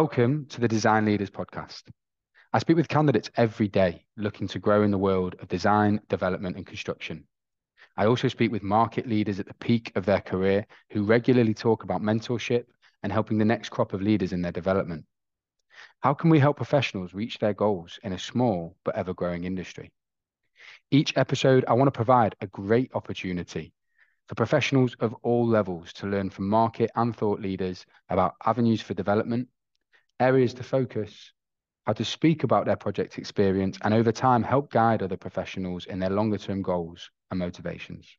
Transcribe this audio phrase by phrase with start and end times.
[0.00, 1.84] Welcome to the Design Leaders Podcast.
[2.52, 6.56] I speak with candidates every day looking to grow in the world of design, development,
[6.56, 7.24] and construction.
[7.96, 11.82] I also speak with market leaders at the peak of their career who regularly talk
[11.82, 12.66] about mentorship
[13.02, 15.06] and helping the next crop of leaders in their development.
[16.00, 19.90] How can we help professionals reach their goals in a small but ever growing industry?
[20.90, 23.72] Each episode, I want to provide a great opportunity
[24.28, 28.92] for professionals of all levels to learn from market and thought leaders about avenues for
[28.92, 29.48] development,
[30.20, 31.32] areas to focus,
[31.86, 35.98] how to speak about their project experience, and over time help guide other professionals in
[35.98, 38.16] their longer term goals and motivations.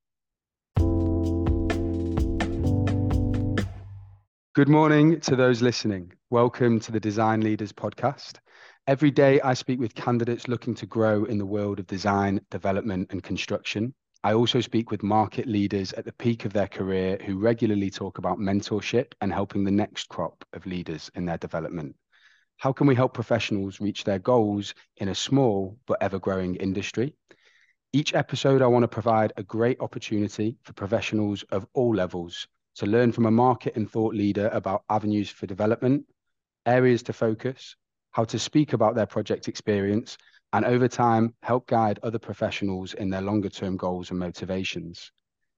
[4.53, 6.13] Good morning to those listening.
[6.29, 8.39] Welcome to the Design Leaders Podcast.
[8.87, 13.11] Every day I speak with candidates looking to grow in the world of design, development,
[13.11, 13.93] and construction.
[14.23, 18.17] I also speak with market leaders at the peak of their career who regularly talk
[18.17, 21.95] about mentorship and helping the next crop of leaders in their development.
[22.57, 27.13] How can we help professionals reach their goals in a small but ever growing industry?
[27.93, 32.85] Each episode, I want to provide a great opportunity for professionals of all levels to
[32.85, 36.05] learn from a market and thought leader about avenues for development,
[36.65, 37.75] areas to focus,
[38.11, 40.17] how to speak about their project experience,
[40.53, 45.11] and over time, help guide other professionals in their longer term goals and motivations.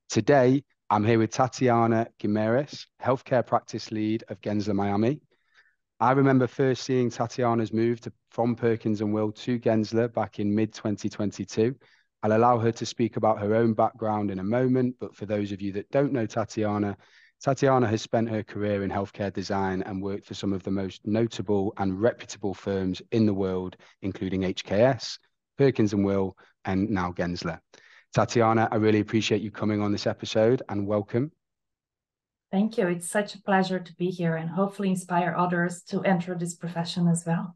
[0.10, 5.22] Today, I'm here with Tatiana Guimarães, Healthcare Practice Lead of Gensler Miami.
[6.00, 10.54] I remember first seeing Tatiana's move to, from Perkins and Will to Gensler back in
[10.54, 11.76] mid 2022.
[12.24, 15.52] I'll allow her to speak about her own background in a moment, but for those
[15.52, 16.98] of you that don't know Tatiana,
[17.42, 21.08] Tatiana has spent her career in healthcare design and worked for some of the most
[21.08, 25.18] notable and reputable firms in the world, including HKS,
[25.58, 27.60] Perkins and Will, and now Gensler.
[28.14, 31.32] Tatiana, I really appreciate you coming on this episode and welcome.
[32.52, 32.88] Thank you.
[32.88, 37.08] It's such a pleasure to be here and hopefully inspire others to enter this profession
[37.08, 37.56] as well.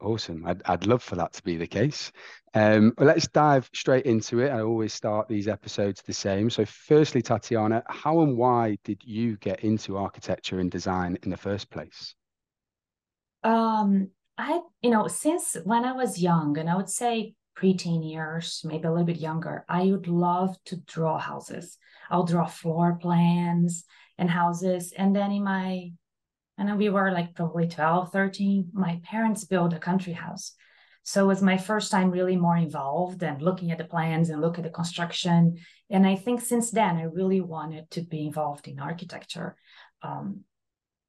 [0.00, 0.46] Awesome.
[0.46, 2.10] I'd, I'd love for that to be the case.
[2.54, 4.50] Um, let's dive straight into it.
[4.50, 6.48] I always start these episodes the same.
[6.48, 11.36] So, firstly, Tatiana, how and why did you get into architecture and design in the
[11.36, 12.14] first place?
[13.44, 14.08] Um,
[14.38, 18.86] I, you know, since when I was young, and I would say preteen years, maybe
[18.86, 21.76] a little bit younger, I would love to draw houses.
[22.10, 23.84] I'll draw floor plans
[24.16, 24.92] and houses.
[24.96, 25.92] And then in my
[26.60, 30.52] and we were like probably 12 13 my parents built a country house.
[31.02, 34.42] So it was my first time really more involved and looking at the plans and
[34.42, 35.56] look at the construction.
[35.88, 39.56] And i think since then i really wanted to be involved in architecture.
[40.02, 40.44] Um,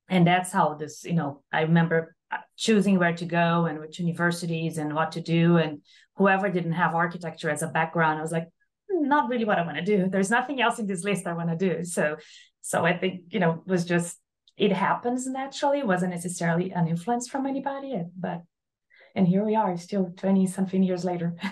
[0.07, 3.99] and that's how this you know i remember uh, choosing where to go and which
[3.99, 5.57] universities and what to do.
[5.57, 5.81] And
[6.15, 8.47] whoever didn't have architecture as a background i was like
[8.89, 10.07] hmm, not really what i want to do.
[10.09, 11.83] There's nothing else in this list i want to do.
[11.83, 12.15] So
[12.61, 14.20] so i think you know was just
[14.61, 18.43] it happens naturally it wasn't necessarily an influence from anybody but
[19.15, 21.35] and here we are still 20 something years later.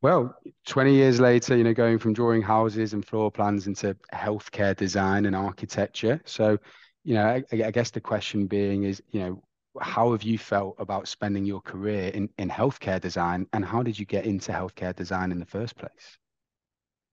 [0.00, 0.36] Well
[0.66, 5.24] 20 years later you know going from drawing houses and floor plans into healthcare design
[5.24, 6.20] and architecture.
[6.26, 6.58] So
[7.04, 9.42] you know I, I guess the question being is you know
[9.80, 13.98] how have you felt about spending your career in, in healthcare design and how did
[13.98, 16.18] you get into healthcare design in the first place?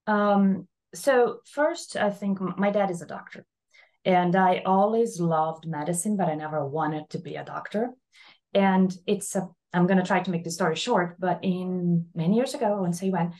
[0.05, 3.45] Um, so first i think my dad is a doctor
[4.05, 7.91] and I always loved medicine, but I never wanted to be a doctor.
[8.53, 12.35] And it's a, I'm going to try to make the story short, but in many
[12.35, 13.33] years ago, I say when,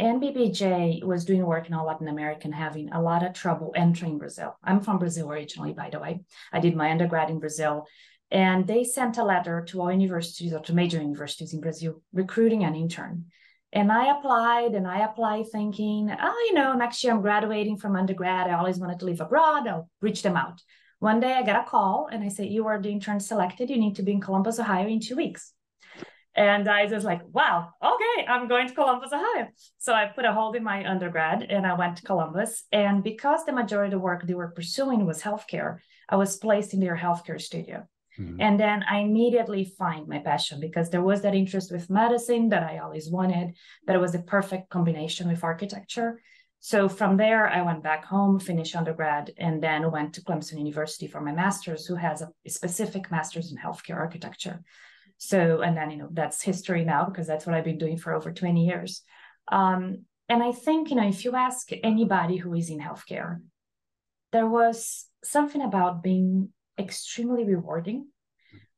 [0.00, 4.18] NBBJ was doing work in all Latin America and having a lot of trouble entering
[4.18, 4.56] Brazil.
[4.64, 6.22] I'm from Brazil originally, by the way.
[6.52, 7.86] I did my undergrad in Brazil.
[8.30, 12.64] And they sent a letter to all universities or to major universities in Brazil recruiting
[12.64, 13.26] an intern.
[13.72, 17.96] And I applied and I applied thinking, oh, you know, next year I'm graduating from
[17.96, 18.48] undergrad.
[18.48, 19.66] I always wanted to live abroad.
[19.66, 20.60] I'll reach them out.
[20.98, 23.70] One day I got a call and I say, you are the intern selected.
[23.70, 25.52] You need to be in Columbus, Ohio in two weeks.
[26.34, 29.48] And I was like, wow, okay, I'm going to Columbus, Ohio.
[29.78, 32.64] So I put a hold in my undergrad and I went to Columbus.
[32.72, 35.78] And because the majority of the work they were pursuing was healthcare,
[36.08, 37.86] I was placed in their healthcare studio.
[38.18, 38.40] Mm-hmm.
[38.40, 42.62] And then I immediately find my passion because there was that interest with medicine that
[42.62, 43.54] I always wanted,
[43.86, 46.20] that it was the perfect combination with architecture.
[46.60, 51.08] So from there, I went back home, finished undergrad, and then went to Clemson University
[51.08, 54.62] for my master's, who has a specific master's in healthcare architecture.
[55.16, 58.12] So, and then, you know, that's history now because that's what I've been doing for
[58.12, 59.02] over 20 years.
[59.50, 63.40] Um, and I think, you know, if you ask anybody who is in healthcare,
[64.32, 68.06] there was something about being extremely rewarding.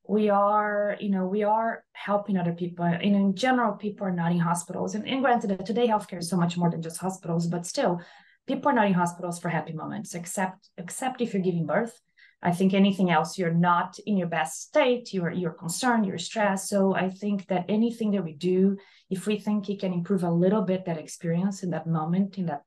[0.07, 4.33] We are you know we are helping other people and in general people are not
[4.33, 4.95] in hospitals.
[4.95, 8.01] And, and granted today healthcare is so much more than just hospitals but still
[8.47, 11.99] people are not in hospitals for happy moments except except if you're giving birth.
[12.43, 16.69] I think anything else, you're not in your best state, you're you're concerned, you're stressed.
[16.69, 18.77] So I think that anything that we do,
[19.09, 22.47] if we think it can improve a little bit that experience in that moment, in
[22.47, 22.65] that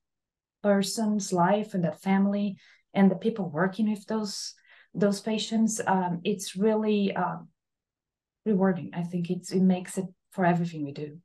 [0.64, 2.58] person's life and that family
[2.94, 4.56] and the people working with those
[4.98, 7.38] those patients, um, it's really uh,
[8.46, 8.92] rewarding.
[8.94, 11.20] I think it's it makes it for everything we do.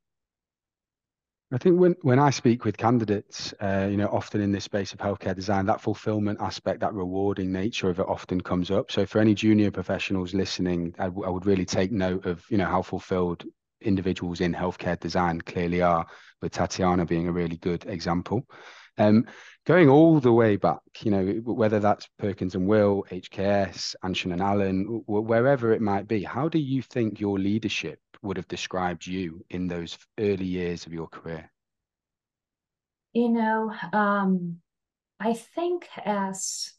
[1.54, 4.94] I think when, when I speak with candidates, uh, you know, often in this space
[4.94, 8.90] of healthcare design, that fulfillment aspect, that rewarding nature of it often comes up.
[8.90, 12.56] So for any junior professionals listening, I, w- I would really take note of, you
[12.56, 13.44] know, how fulfilled
[13.82, 16.06] individuals in healthcare design clearly are,
[16.40, 18.46] with Tatiana being a really good example.
[18.98, 19.26] Um,
[19.64, 24.42] going all the way back, you know, whether that's Perkins and Will, HKS, Anshen and
[24.42, 29.44] Allen, wherever it might be, how do you think your leadership would have described you
[29.50, 31.50] in those early years of your career?
[33.12, 34.58] You know, um,
[35.20, 36.72] I think as,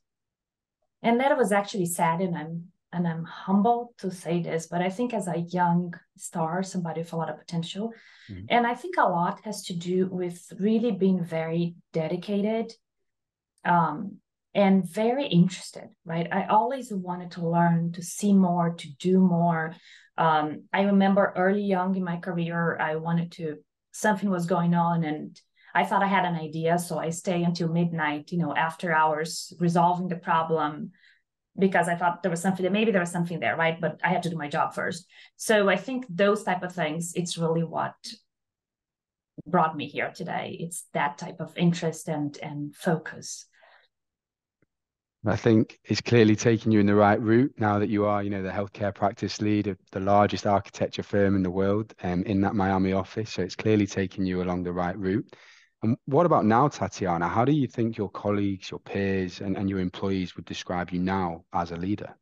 [1.02, 4.90] and that was actually sad, and I'm and I'm humble to say this, but I
[4.90, 7.92] think as a young star, somebody with a lot of potential,
[8.30, 8.46] mm-hmm.
[8.50, 12.72] and I think a lot has to do with really being very dedicated,
[13.66, 14.18] um,
[14.56, 15.90] and very interested.
[16.06, 19.76] Right, I always wanted to learn, to see more, to do more,
[20.18, 23.58] um, I remember early young in my career, I wanted to,
[23.92, 25.40] something was going on and
[25.74, 26.78] I thought I had an idea.
[26.78, 30.92] So I stay until midnight, you know, after hours, resolving the problem
[31.58, 33.80] because I thought there was something maybe there was something there, right?
[33.80, 35.06] But I had to do my job first.
[35.38, 37.96] So I think those type of things, it's really what
[39.48, 40.58] brought me here today.
[40.60, 43.46] It's that type of interest and and focus.
[45.26, 48.30] I think it's clearly taking you in the right route now that you are, you
[48.30, 52.42] know, the healthcare practice lead of the largest architecture firm in the world um, in
[52.42, 53.32] that Miami office.
[53.32, 55.34] So it's clearly taking you along the right route.
[55.84, 57.28] And what about now, Tatiana?
[57.28, 61.00] How do you think your colleagues, your peers, and, and your employees would describe you
[61.00, 62.16] now as a leader?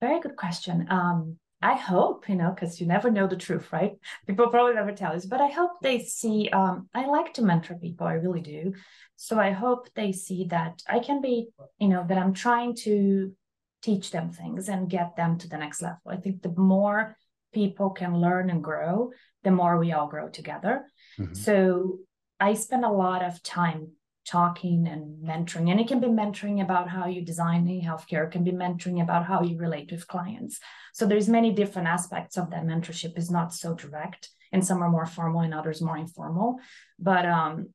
[0.00, 0.86] Very good question.
[0.90, 3.92] Um, I hope, you know, because you never know the truth, right?
[4.26, 6.48] People probably never tell us, but I hope they see.
[6.50, 8.74] Um, I like to mentor people, I really do.
[9.16, 11.48] So I hope they see that I can be,
[11.80, 13.32] you know, that I'm trying to
[13.82, 15.98] teach them things and get them to the next level.
[16.08, 17.16] I think the more
[17.52, 19.10] people can learn and grow,
[19.42, 20.86] the more we all grow together.
[21.18, 21.34] Mm-hmm.
[21.34, 21.98] So
[22.40, 23.92] I spend a lot of time
[24.26, 28.30] talking and mentoring and it can be mentoring about how you design in healthcare it
[28.30, 30.60] can be mentoring about how you relate with clients.
[30.92, 34.90] So there's many different aspects of that mentorship is not so direct and some are
[34.90, 36.58] more formal and others more informal.
[36.98, 37.68] But um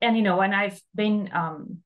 [0.00, 1.78] and you know and i've been um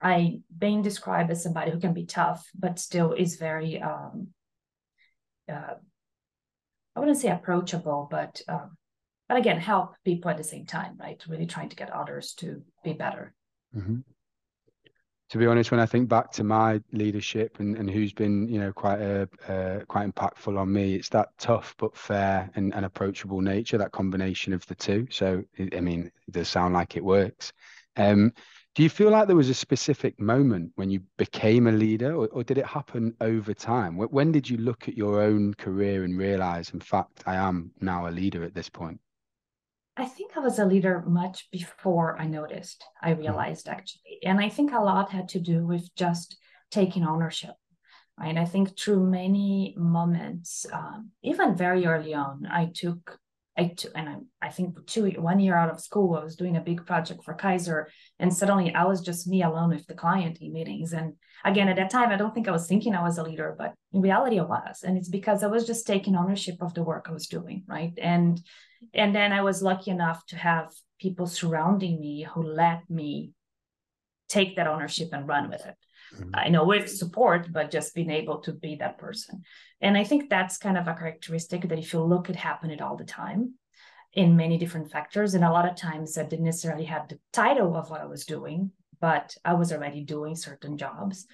[0.00, 4.28] i been described as somebody who can be tough but still is very um
[5.50, 5.74] uh,
[6.94, 8.76] i wouldn't say approachable but um
[9.28, 12.62] but again help people at the same time right really trying to get others to
[12.84, 13.34] be better
[13.76, 13.98] Mm-hmm.
[15.30, 18.58] To be honest, when I think back to my leadership and, and who's been, you
[18.58, 22.86] know, quite a uh, quite impactful on me, it's that tough but fair and, and
[22.86, 25.06] approachable nature, that combination of the two.
[25.10, 27.52] So, I mean, it does sound like it works.
[27.96, 28.32] Um,
[28.74, 32.28] do you feel like there was a specific moment when you became a leader, or,
[32.28, 33.98] or did it happen over time?
[33.98, 38.08] When did you look at your own career and realize, in fact, I am now
[38.08, 38.98] a leader at this point?
[39.98, 43.20] I think I was a leader much before I noticed, I mm-hmm.
[43.22, 44.20] realized actually.
[44.22, 46.38] And I think a lot had to do with just
[46.70, 47.54] taking ownership.
[48.18, 48.36] Right?
[48.36, 53.18] I think through many moments, um, even very early on, I took,
[53.56, 56.56] I took, and I, I think two, one year out of school, I was doing
[56.56, 57.88] a big project for Kaiser,
[58.18, 60.92] and suddenly I was just me alone with the client in meetings.
[60.92, 61.14] And
[61.44, 63.74] again, at that time, I don't think I was thinking I was a leader, but
[63.92, 64.82] in reality, I was.
[64.82, 67.92] And it's because I was just taking ownership of the work I was doing, right?
[68.02, 68.40] And
[68.94, 73.32] and then I was lucky enough to have people surrounding me who let me
[74.28, 75.74] take that ownership and run with it.
[76.14, 76.30] Mm-hmm.
[76.34, 79.42] I know with support, but just being able to be that person.
[79.80, 82.96] And I think that's kind of a characteristic that if you look, it happened all
[82.96, 83.54] the time
[84.14, 85.34] in many different factors.
[85.34, 88.24] And a lot of times I didn't necessarily have the title of what I was
[88.24, 88.70] doing,
[89.00, 91.26] but I was already doing certain jobs.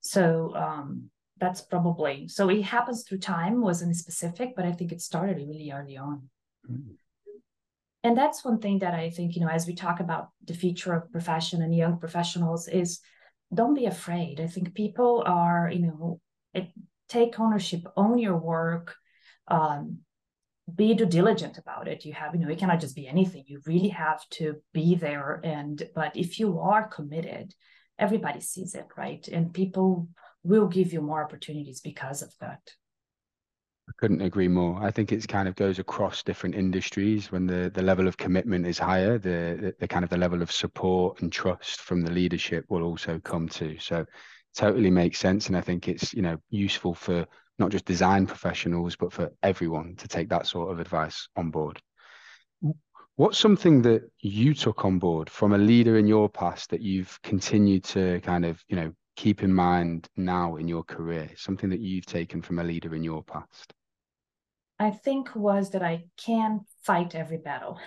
[0.00, 5.00] So um, that's probably so it happens through time, wasn't specific, but I think it
[5.00, 6.28] started really early on.
[8.02, 10.94] And that's one thing that I think, you know, as we talk about the future
[10.94, 13.00] of profession and young professionals is
[13.52, 14.40] don't be afraid.
[14.40, 16.20] I think people are, you know,
[16.54, 16.68] it,
[17.08, 18.96] take ownership, own your work,
[19.48, 19.98] um,
[20.74, 22.04] be due diligent about it.
[22.04, 23.44] You have, you know, it cannot just be anything.
[23.46, 25.40] You really have to be there.
[25.42, 27.52] And, but if you are committed,
[27.98, 29.26] everybody sees it, right?
[29.28, 30.08] And people
[30.42, 32.60] will give you more opportunities because of that.
[33.90, 34.80] I couldn't agree more.
[34.80, 38.64] I think it kind of goes across different industries when the, the level of commitment
[38.64, 42.10] is higher, the, the, the kind of the level of support and trust from the
[42.12, 43.78] leadership will also come too.
[43.80, 44.06] So
[44.54, 45.48] totally makes sense.
[45.48, 47.26] And I think it's, you know, useful for
[47.58, 51.82] not just design professionals, but for everyone to take that sort of advice on board.
[53.16, 57.20] What's something that you took on board from a leader in your past that you've
[57.22, 61.28] continued to kind of, you know, keep in mind now in your career?
[61.36, 63.74] Something that you've taken from a leader in your past?
[64.80, 67.78] I think was that I can fight every battle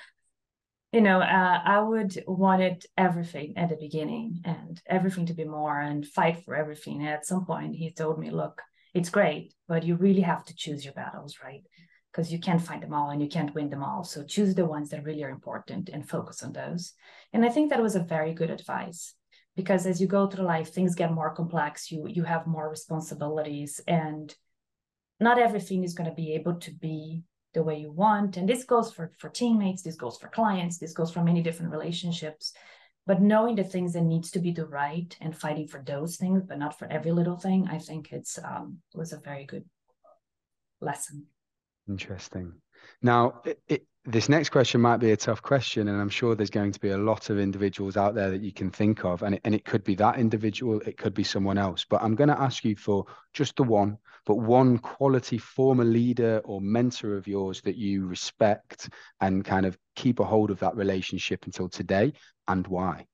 [0.94, 5.80] you know, uh, I would wanted everything at the beginning and everything to be more
[5.80, 7.00] and fight for everything.
[7.00, 8.62] And at some point, he told me, look,
[8.94, 11.64] it's great, but you really have to choose your battles, right?
[12.12, 14.04] Because you can't find them all and you can't win them all.
[14.04, 16.94] So choose the ones that really are important and focus on those.
[17.34, 19.16] And I think that was a very good advice
[19.56, 21.92] because as you go through life, things get more complex.
[21.92, 24.34] You you have more responsibilities, and
[25.24, 28.38] not everything is going to be able to be the way you want.
[28.38, 31.72] And this goes for for teammates this goes for clients this goes for many different
[31.72, 32.54] relationships.
[33.06, 36.44] But knowing the things that needs to be the right and fighting for those things
[36.48, 39.66] but not for every little thing i think it's um was a very good
[40.84, 41.26] lesson.
[41.88, 42.54] Interesting.
[43.02, 46.50] Now it, it, this next question might be a tough question, and I'm sure there's
[46.50, 49.36] going to be a lot of individuals out there that you can think of, and
[49.36, 51.86] it, and it could be that individual, it could be someone else.
[51.90, 56.42] But I'm going to ask you for just the one, but one quality former leader
[56.44, 58.90] or mentor of yours that you respect
[59.22, 62.12] and kind of keep a hold of that relationship until today,
[62.50, 63.06] and why.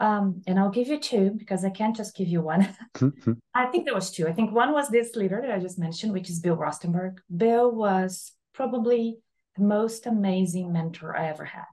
[0.00, 2.68] Um, and I'll give you two because I can't just give you one.
[3.54, 4.26] I think there was two.
[4.26, 7.18] I think one was this leader that I just mentioned, which is Bill Rostenberg.
[7.34, 9.18] Bill was probably
[9.56, 11.64] the most amazing mentor I ever had.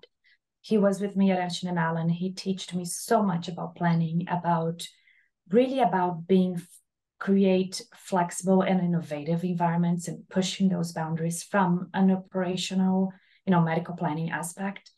[0.62, 2.10] He was with me at Anshen and Allen.
[2.10, 4.88] He taught me so much about planning, about
[5.50, 6.62] really about being
[7.20, 13.14] create flexible and innovative environments and pushing those boundaries from an operational,
[13.46, 14.92] you know, medical planning aspect.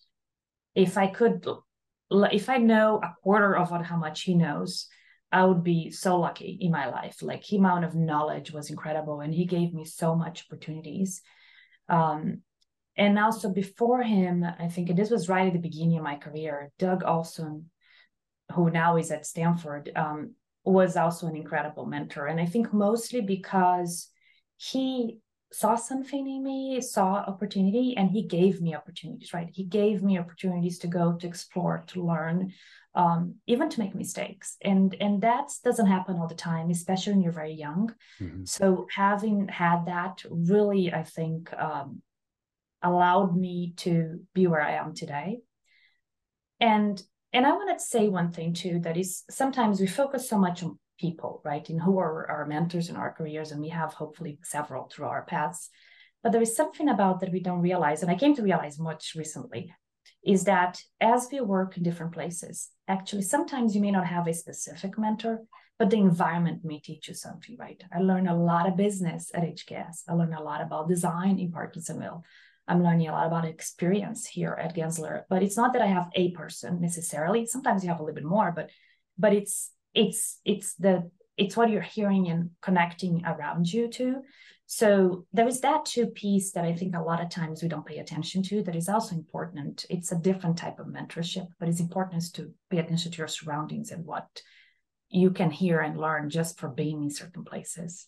[0.74, 1.46] If I could,
[2.12, 4.88] if I know a quarter of what, how much he knows,
[5.32, 7.22] I would be so lucky in my life.
[7.22, 11.22] Like, the amount of knowledge was incredible, and he gave me so much opportunities.
[11.90, 12.42] Um,
[12.98, 16.72] and also before him, I think this was right at the beginning of my career,
[16.80, 17.70] Doug Olson,
[18.54, 22.28] who now is at Stanford, um, was also an incredible mentor.
[22.28, 24.10] And I think mostly because
[24.58, 25.20] he
[25.52, 29.50] saw something in me, saw opportunity, and he gave me opportunities, right?
[29.52, 32.52] He gave me opportunities to go, to explore, to learn,
[32.94, 34.58] um, even to make mistakes.
[34.62, 37.94] And and that doesn't happen all the time, especially when you're very young.
[38.22, 38.46] Mm-hmm.
[38.46, 42.02] So having had that really, I think, um,
[42.86, 45.40] allowed me to be where I am today.
[46.60, 47.02] And
[47.34, 50.64] and I want to say one thing too that is sometimes we focus so much
[50.64, 51.70] on people, right?
[51.70, 55.26] In who are our mentors in our careers, and we have hopefully several through our
[55.26, 55.70] paths.
[56.24, 59.14] But there is something about that we don't realize, and I came to realize much
[59.16, 59.74] recently,
[60.24, 64.34] is that as we work in different places, actually sometimes you may not have a
[64.34, 65.42] specific mentor,
[65.78, 67.84] but the environment may teach you something, right?
[67.94, 70.04] I learned a lot of business at HKS.
[70.08, 72.24] I learned a lot about design in Perkins and Will.
[72.68, 75.24] I'm learning a lot about experience here at Gensler.
[75.30, 77.46] But it's not that I have a person necessarily.
[77.46, 78.70] Sometimes you have a little bit more, but
[79.18, 84.22] but it's it's it's the it's what you're hearing and connecting around you to.
[84.68, 87.86] So there is that two piece that I think a lot of times we don't
[87.86, 89.86] pay attention to that is also important.
[89.90, 93.92] It's a different type of mentorship, but it's important to pay attention to your surroundings
[93.92, 94.42] and what
[95.10, 98.08] you can hear and learn just for being in certain places.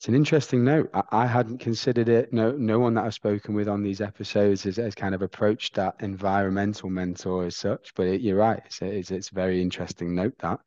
[0.00, 0.88] It's an interesting note.
[0.94, 2.32] I, I, hadn't considered it.
[2.32, 5.74] No, no one that I've spoken with on these episodes has, has kind of approached
[5.74, 7.92] that environmental mentor as such.
[7.94, 8.62] But it, you're right.
[8.64, 10.60] It's a, it's, it's a very interesting note that.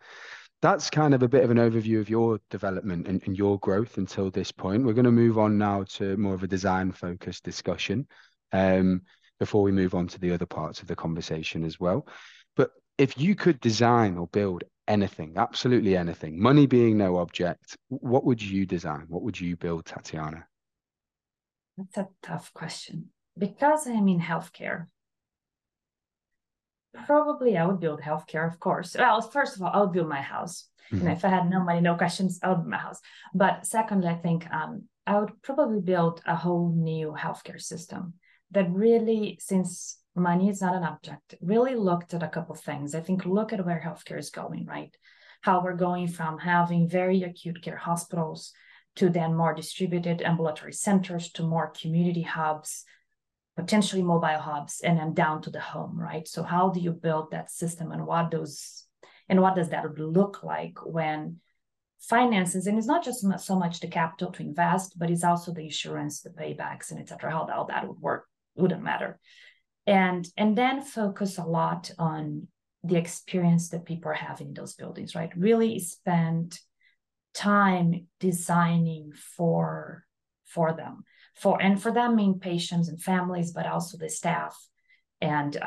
[0.62, 3.98] That's kind of a bit of an overview of your development and, and your growth
[3.98, 4.86] until this point.
[4.86, 8.06] We're going to move on now to more of a design focused discussion
[8.52, 9.02] um,
[9.40, 12.08] before we move on to the other parts of the conversation as well.
[12.56, 18.26] But if you could design or build anything, absolutely anything, money being no object, what
[18.26, 19.06] would you design?
[19.08, 20.46] What would you build, Tatiana?
[21.78, 23.10] That's a tough question.
[23.38, 24.88] Because I'm in healthcare,
[27.06, 28.96] probably I would build healthcare, of course.
[28.98, 30.68] Well, first of all, I would build my house.
[30.92, 31.08] Mm-hmm.
[31.08, 33.00] And if I had no money, no questions, I would build my house.
[33.34, 38.14] But secondly, I think um, I would probably build a whole new healthcare system
[38.52, 42.94] that really, since money is not an object, really looked at a couple things.
[42.94, 44.96] I think look at where healthcare is going, right?
[45.42, 48.54] How we're going from having very acute care hospitals
[48.96, 52.84] to then more distributed ambulatory centers to more community hubs,
[53.56, 56.28] potentially mobile hubs, and then down to the home, right?
[56.28, 58.86] So how do you build that system and what those
[59.30, 61.38] and what does that look like when
[61.98, 65.64] finances and it's not just so much the capital to invest, but it's also the
[65.64, 67.32] insurance, the paybacks, and etc.
[67.32, 69.20] How, how that would work wouldn't matter
[69.86, 72.48] and and then focus a lot on
[72.84, 75.32] the experience that people are having in those buildings, right?
[75.36, 76.60] Really spend
[77.34, 80.06] time designing for
[80.46, 81.04] for them
[81.36, 84.56] for and for them mean patients and families but also the staff
[85.20, 85.66] and uh,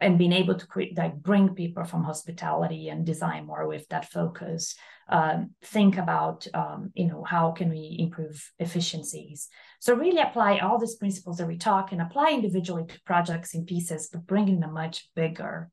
[0.00, 4.10] and being able to create like bring people from hospitality and design more with that
[4.10, 4.76] focus
[5.10, 9.48] um, think about um, you know how can we improve efficiencies.
[9.80, 13.64] So really apply all these principles that we talk and apply individually to projects in
[13.64, 15.70] pieces but bring in a much bigger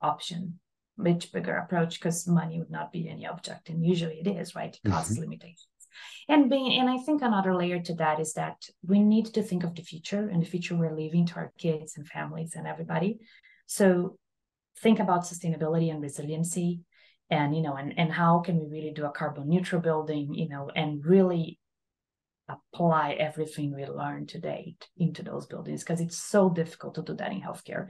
[0.00, 0.60] option
[0.96, 4.78] much bigger approach because money would not be any object and usually it is right?
[4.86, 5.22] Cost mm-hmm.
[5.22, 5.66] limitations.
[6.28, 9.64] And being and i think another layer to that is that we need to think
[9.64, 13.18] of the future and the future we're leaving to our kids and families and everybody
[13.68, 14.18] so
[14.78, 16.80] think about sustainability and resiliency
[17.30, 20.48] and you know and, and how can we really do a carbon neutral building you
[20.48, 21.58] know and really
[22.48, 27.14] apply everything we learned to date into those buildings because it's so difficult to do
[27.14, 27.88] that in healthcare.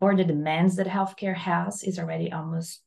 [0.00, 2.82] Or the demands that healthcare has is already almost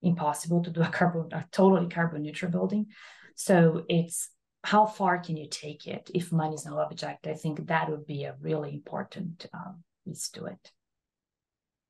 [0.00, 2.86] impossible to do a carbon a totally carbon neutral building.
[3.34, 4.30] So it's
[4.62, 6.08] how far can you take it?
[6.14, 10.28] If money is no object i think that would be a really important um, piece
[10.30, 10.72] to it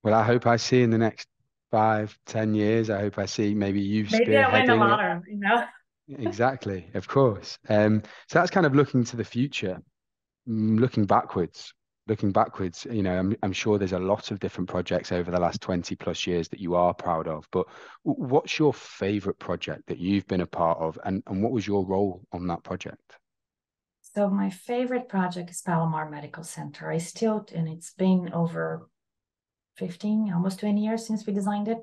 [0.03, 1.27] well i hope i see in the next
[1.71, 4.13] five ten years i hope i see maybe you it.
[4.13, 5.65] maybe i win a lotto you know
[6.19, 9.81] exactly of course um so that's kind of looking to the future
[10.49, 11.73] mm, looking backwards
[12.09, 15.41] looking backwards, you know, I'm, I'm sure there's a lot of different projects over the
[15.41, 17.67] last 20 plus years that you are proud of, but
[18.03, 21.87] what's your favorite project that you've been a part of and, and what was your
[21.87, 23.19] role on that project?
[24.15, 26.91] So my favorite project is Palomar Medical Center.
[26.91, 28.89] I still, and it's been over
[29.77, 31.79] 15, almost 20 years since we designed it,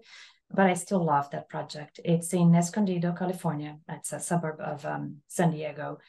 [0.52, 2.00] but I still love that project.
[2.04, 3.78] It's in Escondido, California.
[3.88, 6.00] It's a suburb of um, San Diego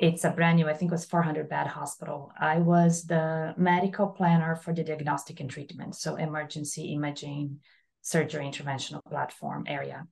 [0.00, 2.32] it's a brand new, I think it was 400 bed hospital.
[2.40, 7.60] I was the medical planner for the diagnostic and treatment, so emergency imaging,
[8.00, 10.06] surgery interventional platform area.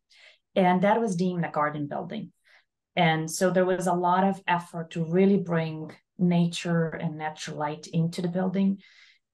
[0.54, 2.32] And that was deemed a garden building.
[2.96, 7.86] And so there was a lot of effort to really bring nature and natural light
[7.86, 8.78] into the building.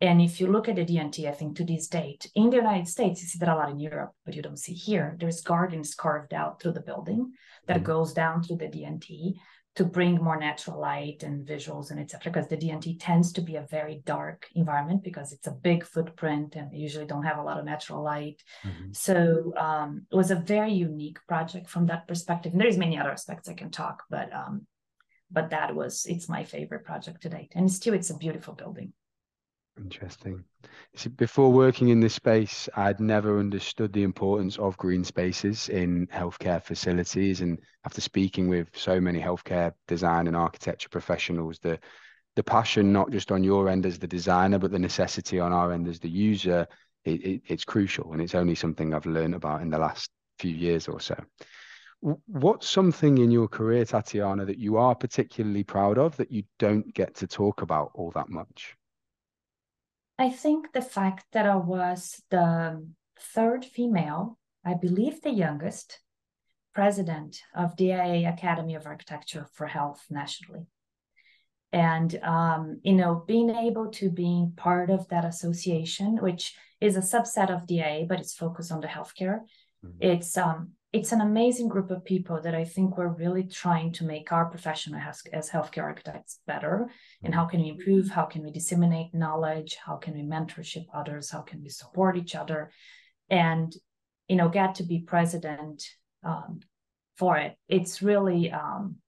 [0.04, 2.88] And if you look at the DNT, I think to this date, in the United
[2.88, 5.16] States, you see that a lot in Europe, but you don't see here.
[5.18, 7.32] There's gardens carved out through the building
[7.66, 7.86] that mm-hmm.
[7.86, 9.36] goes down through the DNT
[9.76, 12.30] to bring more natural light and visuals and etc.
[12.30, 16.54] Because the DNT tends to be a very dark environment because it's a big footprint
[16.54, 18.42] and they usually don't have a lot of natural light.
[18.62, 18.92] Mm-hmm.
[18.92, 22.52] So um, it was a very unique project from that perspective.
[22.52, 24.66] And there's many other aspects I can talk, but um,
[25.30, 28.92] but that was it's my favorite project to date, and still it's a beautiful building.
[29.76, 30.44] Interesting.
[30.94, 36.06] See, before working in this space, I'd never understood the importance of green spaces in
[36.08, 37.40] healthcare facilities.
[37.40, 41.78] And after speaking with so many healthcare design and architecture professionals, the
[42.36, 45.72] the passion not just on your end as the designer, but the necessity on our
[45.72, 46.66] end as the user,
[47.04, 48.12] it, it, it's crucial.
[48.12, 50.10] And it's only something I've learned about in the last
[50.40, 51.16] few years or so.
[52.26, 56.92] What's something in your career, Tatiana, that you are particularly proud of that you don't
[56.92, 58.76] get to talk about all that much?
[60.18, 62.86] I think the fact that I was the
[63.18, 66.00] third female, I believe the youngest,
[66.74, 70.66] president of the AIA Academy of Architecture for Health nationally.
[71.72, 77.00] And, um, you know, being able to be part of that association, which is a
[77.00, 79.40] subset of the AIA, but it's focused on the healthcare.
[79.84, 79.98] Mm-hmm.
[80.00, 84.04] It's um, it's an amazing group of people that I think we're really trying to
[84.04, 86.88] make our profession as, as healthcare architects better.
[87.24, 88.10] And how can we improve?
[88.10, 89.76] How can we disseminate knowledge?
[89.84, 91.32] How can we mentorship others?
[91.32, 92.70] How can we support each other?
[93.28, 93.74] And,
[94.28, 95.82] you know, get to be president
[96.22, 96.60] um,
[97.18, 97.56] for it.
[97.68, 98.98] It's really, um,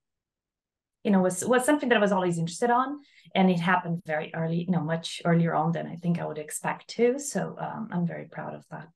[1.04, 2.98] you know, was, was something that I was always interested on.
[3.32, 6.38] And it happened very early, you know, much earlier on than I think I would
[6.38, 7.20] expect to.
[7.20, 8.88] So um, I'm very proud of that.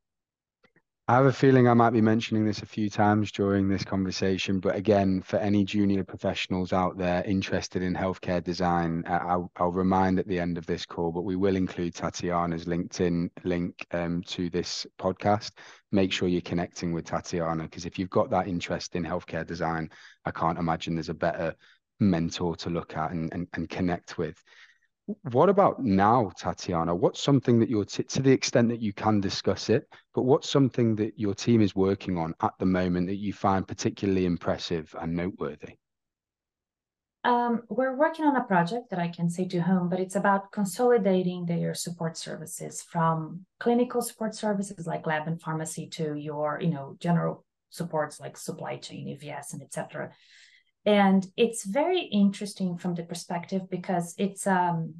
[1.10, 4.60] I have a feeling I might be mentioning this a few times during this conversation,
[4.60, 10.20] but again, for any junior professionals out there interested in healthcare design, I'll, I'll remind
[10.20, 14.50] at the end of this call, but we will include Tatiana's LinkedIn link um, to
[14.50, 15.50] this podcast.
[15.90, 19.90] Make sure you're connecting with Tatiana because if you've got that interest in healthcare design,
[20.26, 21.56] I can't imagine there's a better
[21.98, 24.40] mentor to look at and, and, and connect with.
[25.30, 26.94] What about now, Tatiana?
[26.94, 30.48] What's something that you're, t- to the extent that you can discuss it, but what's
[30.48, 34.94] something that your team is working on at the moment that you find particularly impressive
[35.00, 35.76] and noteworthy?
[37.22, 40.52] Um, we're working on a project that I can say to whom, but it's about
[40.52, 46.70] consolidating their support services from clinical support services like lab and pharmacy to your, you
[46.70, 50.12] know, general supports like supply chain, EVS, and etc
[50.86, 54.94] and it's very interesting from the perspective because it's um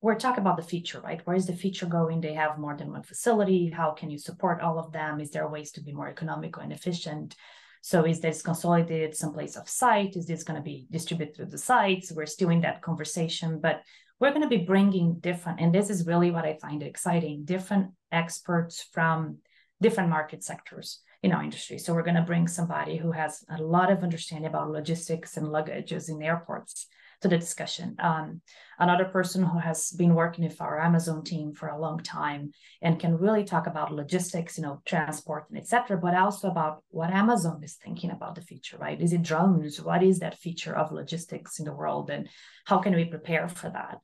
[0.00, 1.24] we're talking about the future, right?
[1.24, 2.20] Where is the future going?
[2.20, 3.70] They have more than one facility.
[3.70, 5.20] How can you support all of them?
[5.20, 7.36] Is there ways to be more economical and efficient?
[7.82, 10.16] So is this consolidated someplace off site?
[10.16, 12.10] Is this going to be distributed through the sites?
[12.10, 13.82] We're still in that conversation, but
[14.18, 17.90] we're going to be bringing different, and this is really what I find exciting, different
[18.12, 19.38] experts from
[19.80, 21.78] different market sectors in our industry.
[21.78, 25.46] So we're going to bring somebody who has a lot of understanding about logistics and
[25.46, 26.88] luggages in airports
[27.22, 27.94] to the discussion.
[28.00, 28.40] Um,
[28.78, 32.50] another person who has been working with our Amazon team for a long time
[32.82, 37.10] and can really talk about logistics, you know, transport and etc., but also about what
[37.10, 39.00] Amazon is thinking about the future, right?
[39.00, 39.80] Is it drones?
[39.80, 42.28] What is that feature of logistics in the world, and
[42.64, 43.98] how can we prepare for that?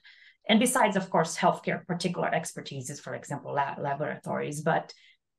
[0.49, 4.95] And besides, of course, healthcare particular expertise is, for example, lab- laboratories, but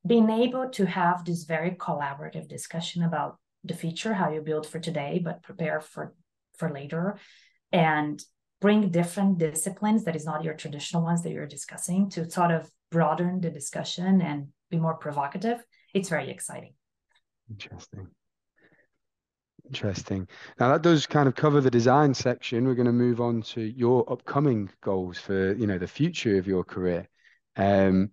[0.06, 4.78] being able to have this very collaborative discussion about the future, how you build for
[4.78, 6.14] today, but prepare for
[6.56, 7.18] for later,
[7.72, 8.22] and
[8.60, 12.70] bring different disciplines that is not your traditional ones that you're discussing to sort of
[12.90, 15.64] broaden the discussion and be more provocative.
[15.94, 16.74] It's very exciting.
[17.50, 18.08] Interesting.
[19.66, 20.28] Interesting.
[20.58, 22.66] Now that does kind of cover the design section.
[22.66, 26.46] We're going to move on to your upcoming goals for you know the future of
[26.46, 27.08] your career.
[27.56, 28.10] Um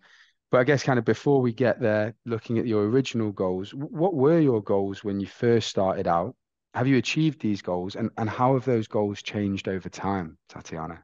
[0.51, 4.13] but i guess kind of before we get there looking at your original goals what
[4.13, 6.35] were your goals when you first started out
[6.77, 11.03] have you achieved these goals and, and how have those goals changed over time, Tatiana?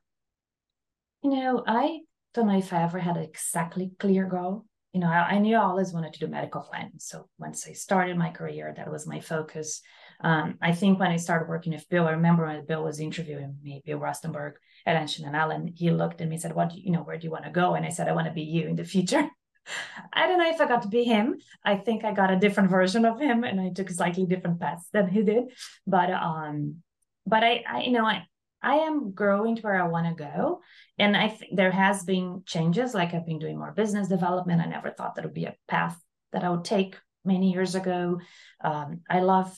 [1.24, 2.02] You know, I
[2.36, 4.66] don't know if I ever had an exactly clear goal.
[4.92, 7.00] You know, I, I knew I always wanted to do medical planning.
[7.00, 9.82] So once I started my career, that was my focus.
[10.24, 13.58] Um, I think when I started working with Bill, I remember when Bill was interviewing
[13.62, 14.54] me, Bill Rostenberg
[14.86, 17.02] at Anshen and Allen, he looked at me and said, What do you, you know,
[17.02, 17.76] where do you want to go?
[17.76, 19.28] And I said, I want to be you in the future.
[20.14, 21.38] I don't know if I got to be him.
[21.64, 24.60] I think I got a different version of him and I took a slightly different
[24.60, 25.46] paths than he did.
[25.88, 26.78] But um,
[27.26, 28.24] but I, I you know, I
[28.62, 30.62] I am growing to where I want to go.
[30.98, 34.62] And I think there has been changes, like I've been doing more business development.
[34.62, 36.00] I never thought that would be a path
[36.32, 38.22] that I would take many years ago.
[38.64, 39.54] Um, I love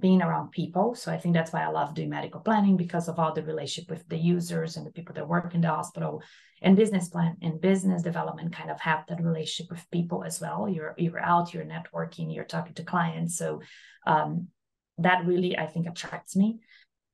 [0.00, 0.94] being around people.
[0.94, 3.90] So I think that's why I love doing medical planning because of all the relationship
[3.90, 6.22] with the users and the people that work in the hospital
[6.60, 10.68] and business plan and business development kind of have that relationship with people as well.
[10.68, 13.38] You're you're out, you're networking, you're talking to clients.
[13.38, 13.62] So
[14.06, 14.48] um,
[14.98, 16.58] that really I think attracts me.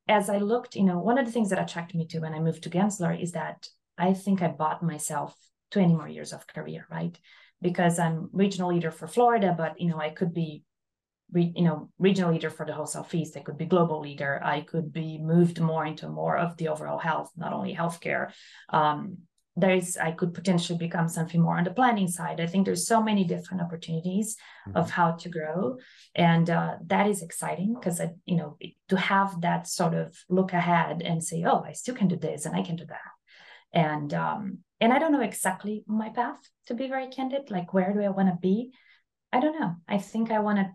[0.07, 2.39] As I looked, you know, one of the things that attracted me to when I
[2.39, 5.33] moved to Gensler is that I think I bought myself
[5.71, 7.17] 20 more years of career, right?
[7.61, 10.63] Because I'm regional leader for Florida, but you know, I could be
[11.31, 14.41] re, you know regional leader for the whole southeast i could be global leader.
[14.43, 18.31] I could be moved more into more of the overall health not only healthcare.
[18.69, 19.17] Um,
[19.57, 22.39] there is i could potentially become something more on the planning side.
[22.41, 24.35] I think there's so many different opportunities
[24.67, 24.77] mm-hmm.
[24.77, 25.77] of how to grow.
[26.13, 28.57] And uh, that is exciting because I you know
[28.89, 32.45] to have that sort of look ahead and say oh i still can do this
[32.45, 33.11] and i can do that.
[33.73, 37.49] And um, and i don't know exactly my path to be very candid.
[37.49, 38.71] Like where do i want to be?
[39.31, 39.75] I don't know.
[39.87, 40.67] I think i want to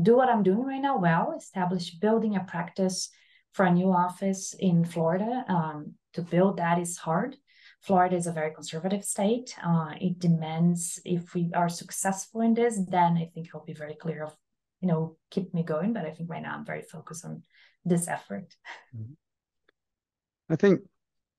[0.00, 3.10] do what I'm doing right now well, establish building a practice
[3.52, 5.44] for a new office in Florida.
[5.48, 7.36] Um, to build that is hard.
[7.82, 9.54] Florida is a very conservative state.
[9.64, 13.94] Uh, it demands if we are successful in this, then I think it'll be very
[13.94, 14.34] clear of,
[14.80, 15.92] you know, keep me going.
[15.92, 17.42] But I think right now I'm very focused on
[17.84, 18.54] this effort.
[18.96, 19.12] Mm-hmm.
[20.48, 20.80] I think,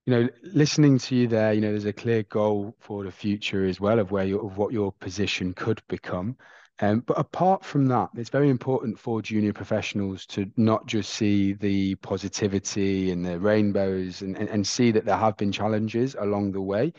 [0.05, 3.65] you know, listening to you there, you know, there's a clear goal for the future
[3.65, 6.37] as well of where you of what your position could become.
[6.79, 11.53] Um, but apart from that, it's very important for junior professionals to not just see
[11.53, 16.51] the positivity and the rainbows and, and, and see that there have been challenges along
[16.51, 16.93] the way.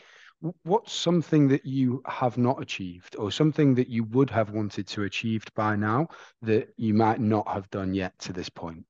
[0.63, 5.03] What's something that you have not achieved or something that you would have wanted to
[5.03, 6.07] achieve by now
[6.41, 8.85] that you might not have done yet to this point?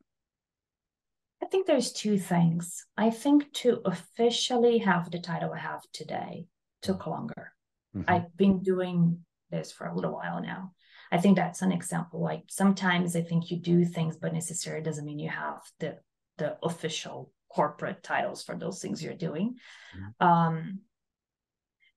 [1.41, 2.86] I think there's two things.
[2.97, 6.47] I think to officially have the title I have today
[6.82, 7.54] took longer.
[7.95, 8.12] Mm-hmm.
[8.12, 10.73] I've been doing this for a little while now.
[11.11, 12.21] I think that's an example.
[12.21, 15.97] Like sometimes I think you do things, but necessarily doesn't mean you have the
[16.37, 19.55] the official corporate titles for those things you're doing.
[19.97, 20.27] Mm-hmm.
[20.27, 20.79] Um,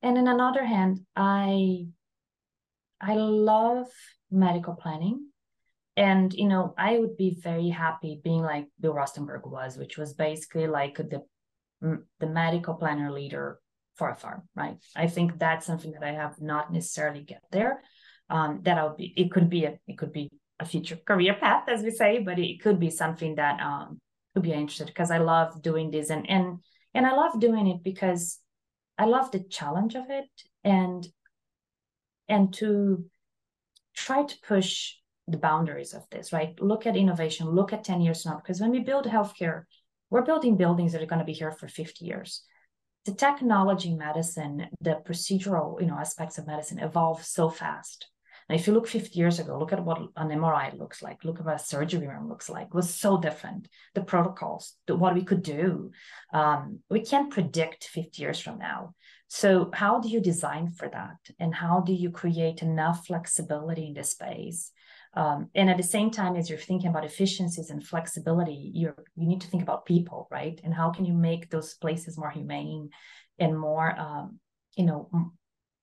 [0.02, 1.86] and on another hand, I
[3.00, 3.88] I love
[4.30, 5.28] medical planning.
[5.96, 10.14] And you know, I would be very happy being like Bill Rostenberg was, which was
[10.14, 11.22] basically like the
[11.80, 13.58] the medical planner leader
[13.96, 14.76] for a farm, right?
[14.96, 17.82] I think that's something that I have not necessarily get there,
[18.32, 21.34] um, that I would be it could be a it could be a future career
[21.34, 24.00] path as we say but it could be something that um,
[24.34, 26.58] could be interested because I love doing this and and
[26.94, 28.38] and I love doing it because
[28.98, 30.30] I love the challenge of it
[30.64, 31.06] and
[32.28, 33.04] and to
[33.94, 34.94] try to push
[35.28, 38.70] the boundaries of this right look at innovation look at 10 years now because when
[38.70, 39.64] we build healthcare
[40.10, 42.44] we're building buildings that are going to be here for 50 years
[43.04, 48.08] the technology in medicine, the procedural, you know, aspects of medicine evolve so fast.
[48.48, 51.38] And if you look 50 years ago, look at what an MRI looks like, look
[51.38, 53.68] at what a surgery room looks like, it was so different.
[53.94, 55.90] The protocols, the, what we could do,
[56.32, 58.94] um, we can't predict 50 years from now.
[59.28, 61.16] So how do you design for that?
[61.40, 64.70] And how do you create enough flexibility in the space?
[65.14, 69.26] Um, and at the same time, as you're thinking about efficiencies and flexibility, you you
[69.26, 70.58] need to think about people, right?
[70.64, 72.90] And how can you make those places more humane
[73.38, 74.38] and more, um,
[74.76, 75.08] you know,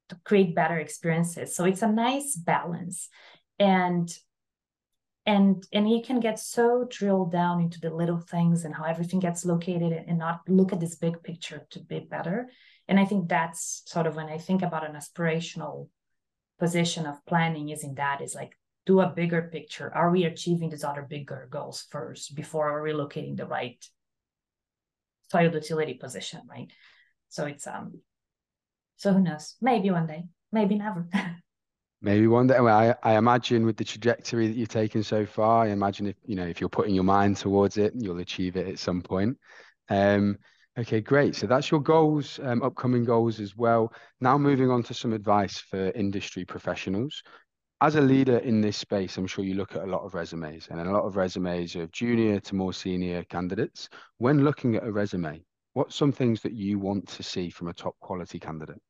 [0.09, 1.55] to create better experiences?
[1.55, 3.09] So it's a nice balance,
[3.57, 4.11] and
[5.25, 9.19] and and you can get so drilled down into the little things and how everything
[9.19, 12.49] gets located and not look at this big picture to be better.
[12.87, 15.89] And I think that's sort of when I think about an aspirational
[16.57, 19.93] position of planning is in that is like do a bigger picture.
[19.93, 23.83] Are we achieving these other bigger goals first before relocating the right
[25.31, 26.71] soil utility position, right?
[27.29, 28.01] So it's um
[28.99, 29.55] so who knows?
[29.61, 31.07] Maybe one day, maybe never.
[32.01, 32.59] maybe one day.
[32.59, 36.15] Well, I, I imagine with the trajectory that you've taken so far, I imagine if
[36.25, 39.37] you know if you're putting your mind towards it, you'll achieve it at some point.
[39.89, 40.37] Um,
[40.77, 41.35] okay, great.
[41.35, 43.91] So that's your goals, um, upcoming goals as well.
[44.21, 47.23] Now moving on to some advice for industry professionals
[47.81, 50.67] as a leader in this space, I'm sure you look at a lot of resumes
[50.69, 53.87] and a lot of resumes of junior to more senior candidates.
[54.17, 57.73] When looking at a resume, what's some things that you want to see from a
[57.73, 58.81] top quality candidate?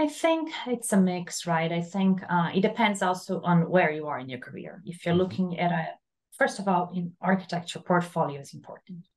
[0.00, 1.72] I think it's a mix, right?
[1.72, 4.80] I think uh, it depends also on where you are in your career.
[4.84, 5.22] If you're mm-hmm.
[5.22, 5.88] looking at a,
[6.38, 9.08] first of all, in architecture, portfolio is important.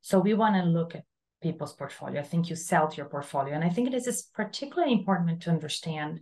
[0.00, 1.02] So we want to look at
[1.42, 2.20] people's portfolio.
[2.20, 3.54] I think you sell to your portfolio.
[3.54, 6.20] And I think it is particularly important to understand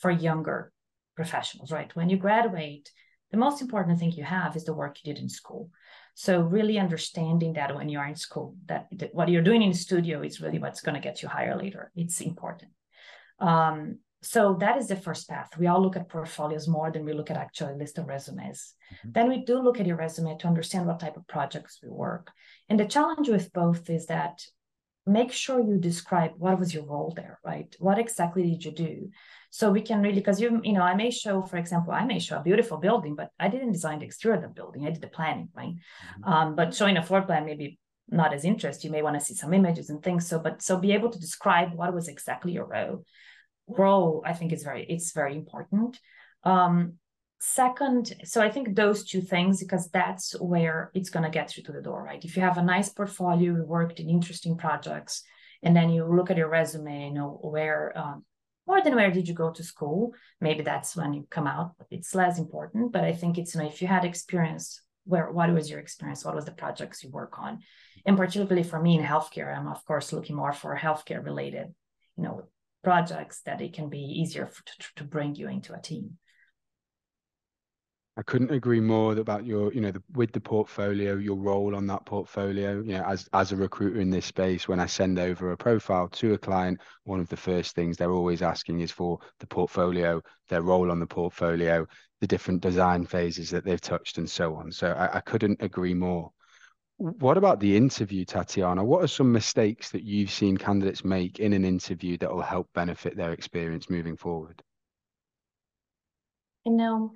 [0.00, 0.72] for younger
[1.14, 1.94] professionals, right?
[1.94, 2.90] When you graduate,
[3.30, 5.70] the most important thing you have is the work you did in school.
[6.14, 9.76] So really understanding that when you're in school, that, that what you're doing in the
[9.76, 11.92] studio is really what's going to get you higher later.
[11.94, 12.72] It's important.
[13.42, 15.50] Um, so that is the first path.
[15.58, 18.74] We all look at portfolios more than we look at actually list of resumes.
[18.94, 19.12] Mm-hmm.
[19.12, 22.30] Then we do look at your resume to understand what type of projects we work.
[22.68, 24.40] And the challenge with both is that
[25.04, 27.74] make sure you describe what was your role there, right?
[27.80, 29.10] What exactly did you do?
[29.50, 32.20] So we can really, because you, you know, I may show, for example, I may
[32.20, 34.86] show a beautiful building, but I didn't design the exterior of the building.
[34.86, 35.74] I did the planning, right?
[35.74, 36.32] Mm-hmm.
[36.32, 38.84] Um, but showing a floor plan maybe not as interest.
[38.84, 40.28] You may want to see some images and things.
[40.28, 43.04] So, but so be able to describe what was exactly your role.
[43.66, 45.98] Role, I think is very, it's very important.
[46.44, 46.98] Um,
[47.44, 51.62] second so i think those two things because that's where it's going to get you
[51.64, 52.24] to the door right?
[52.24, 55.24] If you have a nice portfolio you worked in interesting projects
[55.60, 58.24] and then you look at your resume you know where um,
[58.68, 62.14] more than where did you go to school maybe that's when you come out it's
[62.14, 62.92] less important.
[62.92, 66.24] But i think it's you know if you had experience where what was your experience?
[66.24, 67.58] What was the projects you work on?
[68.06, 71.74] And particularly for me in healthcare i'm of course looking more for healthcare related
[72.16, 72.42] you know
[72.82, 76.18] projects that it can be easier to, to bring you into a team
[78.14, 81.86] I couldn't agree more about your, you know, the, with the portfolio, your role on
[81.86, 82.82] that portfolio.
[82.82, 86.08] You know, as as a recruiter in this space, when I send over a profile
[86.08, 90.20] to a client, one of the first things they're always asking is for the portfolio,
[90.50, 91.86] their role on the portfolio,
[92.20, 94.70] the different design phases that they've touched, and so on.
[94.70, 96.32] So I, I couldn't agree more.
[97.02, 98.84] What about the interview, Tatiana?
[98.84, 102.72] What are some mistakes that you've seen candidates make in an interview that will help
[102.74, 104.62] benefit their experience moving forward?
[106.64, 107.10] You know,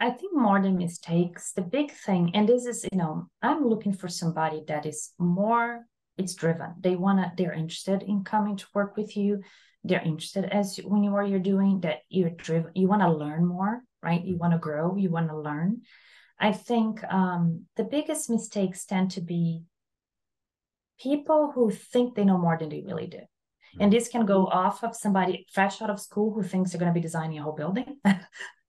[0.00, 3.92] I think more than mistakes, the big thing, and this is, you know, I'm looking
[3.92, 5.86] for somebody that is more,
[6.18, 6.74] it's driven.
[6.80, 9.42] They wanna, they're interested in coming to work with you.
[9.84, 13.46] They're interested as when you are you're doing that you're driven, you want to learn
[13.46, 14.24] more, right?
[14.24, 14.40] You mm.
[14.40, 15.82] want to grow, you want to learn.
[16.40, 19.64] I think um, the biggest mistakes tend to be
[20.98, 23.20] people who think they know more than they really do.
[23.78, 23.90] And mm-hmm.
[23.90, 26.98] this can go off of somebody fresh out of school who thinks they're going to
[26.98, 27.98] be designing a whole building.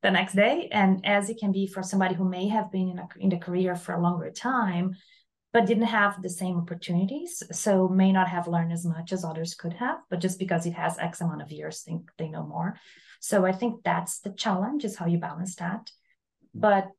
[0.02, 3.00] the next day and as it can be for somebody who may have been in,
[3.00, 4.96] a, in the career for a longer time
[5.54, 9.54] but didn't have the same opportunities so may not have learned as much as others
[9.54, 12.76] could have but just because it has x amount of years think they know more
[13.20, 15.92] so i think that's the challenge is how you balance that
[16.54, 16.90] but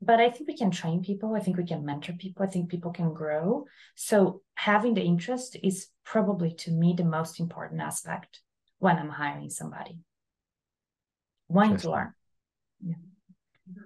[0.00, 1.34] but i think we can train people.
[1.34, 2.42] I think we can mentor people.
[2.44, 3.66] I think people can grow.
[3.94, 8.40] So having the interest is probably to me the most important aspect
[8.78, 9.98] when i'm hiring somebody.
[11.48, 12.12] Wanting to learn.
[12.84, 12.94] Yeah.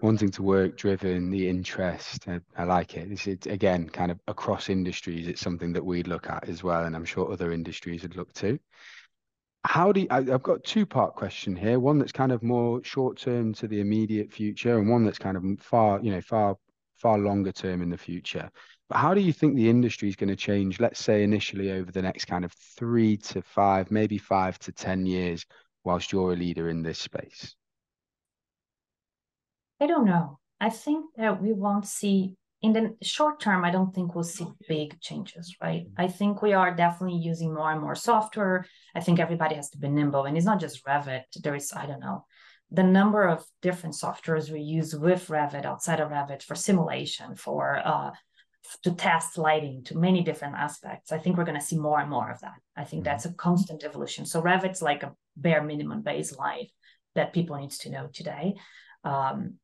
[0.03, 2.29] wanting to work driven the interest.
[2.29, 3.11] I, I like it.
[3.13, 6.85] It's, it's, again kind of across industries it's something that we'd look at as well
[6.85, 8.59] and i'm sure other industries would look to
[9.65, 12.83] how do you, I, have got two part question here one that's kind of more
[12.83, 16.57] short term to the immediate future and one that's kind of far you know far
[16.97, 18.51] far longer term in the future
[18.91, 21.93] But how do you think the industry is going to change, let's say initially over
[21.93, 25.47] the next kind of three to five, maybe five to 10 years,
[25.85, 27.55] whilst you're a leader in this space?
[29.81, 30.41] I don't know.
[30.61, 34.47] I think that we won't see in the short term, I don't think we'll see
[34.69, 35.87] big changes, right?
[35.97, 38.67] I think we are definitely using more and more software.
[38.95, 41.23] I think everybody has to be nimble, and it's not just Revit.
[41.43, 42.27] There is, I don't know,
[42.71, 47.81] the number of different softwares we use with Revit, outside of Revit, for simulation, for
[47.83, 48.11] uh,
[48.83, 51.13] to test lighting, to many different aspects.
[51.13, 52.61] I think we're going to see more and more of that.
[52.77, 53.11] I think mm-hmm.
[53.11, 54.27] that's a constant evolution.
[54.27, 56.69] So Revit's like a bare minimum baseline
[57.15, 58.55] that people needs to know today.
[59.03, 59.55] Um,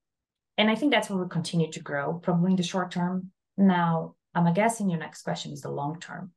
[0.58, 3.30] and I think that's where we continue to grow, probably in the short term.
[3.56, 6.32] Now, I'm guessing your next question is the long term.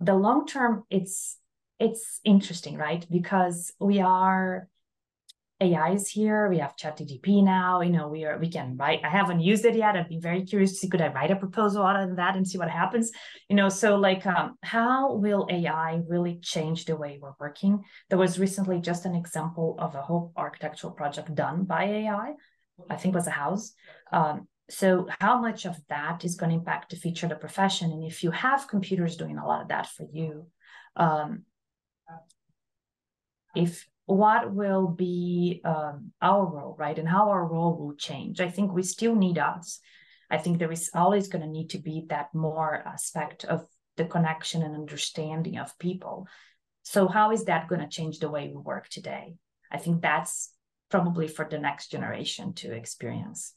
[0.00, 1.38] The long term, it's
[1.78, 3.04] it's interesting, right?
[3.10, 4.68] Because we are
[5.60, 6.48] AI is here.
[6.48, 7.82] We have ChatGPT now.
[7.82, 9.00] You know, we are we can write.
[9.04, 9.96] I haven't used it yet.
[9.96, 12.46] I'd be very curious to see could I write a proposal out of that and
[12.46, 13.12] see what happens.
[13.48, 17.84] You know, so like, um, how will AI really change the way we're working?
[18.08, 22.34] There was recently just an example of a whole architectural project done by AI
[22.90, 23.72] I think was a house.
[24.12, 27.90] Um, so how much of that is going to impact the future of the profession?
[27.90, 30.46] And if you have computers doing a lot of that for you,
[30.96, 31.44] um,
[33.54, 36.98] if what will be um, our role, right?
[36.98, 38.40] And how our role will change.
[38.40, 39.80] I think we still need us.
[40.30, 43.66] I think there is always going to need to be that more aspect of
[43.96, 46.26] the connection and understanding of people.
[46.82, 49.34] So how is that going to change the way we work today?
[49.70, 50.52] I think that's
[50.92, 53.54] probably for the next generation to experience.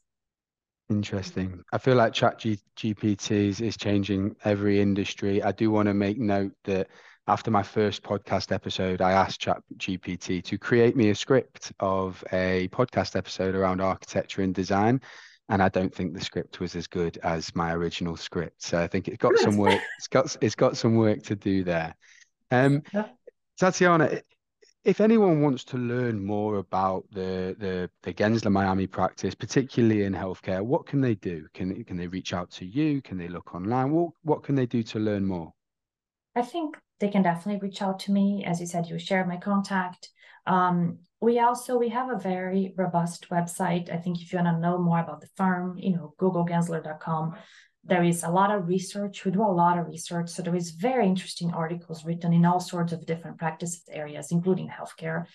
[0.89, 1.61] Interesting.
[1.73, 5.43] I feel like Chat G- GPT is, is changing every industry.
[5.43, 6.87] I do want to make note that
[7.27, 12.23] after my first podcast episode, I asked Chat GPT to create me a script of
[12.31, 15.01] a podcast episode around architecture and design.
[15.49, 18.63] And I don't think the script was as good as my original script.
[18.63, 19.81] So I think it's got some work.
[19.97, 21.95] It's got it's got some work to do there.
[22.49, 22.81] Um,
[23.59, 24.21] Tatiana,
[24.85, 30.13] if anyone wants to learn more about the the the Gensler Miami practice, particularly in
[30.13, 31.47] healthcare, what can they do?
[31.53, 33.01] Can can they reach out to you?
[33.01, 33.91] Can they look online?
[33.91, 35.51] What what can they do to learn more?
[36.35, 38.45] I think they can definitely reach out to me.
[38.45, 40.09] As you said, you share my contact.
[40.45, 43.91] Um, we also we have a very robust website.
[43.91, 47.35] I think if you want to know more about the firm, you know, Google googlegensler.com
[47.85, 49.23] there is a lot of research.
[49.23, 50.29] We do a lot of research.
[50.29, 54.69] So there is very interesting articles written in all sorts of different practice areas, including
[54.69, 55.25] healthcare.